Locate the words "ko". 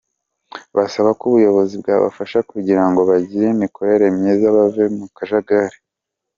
1.19-1.23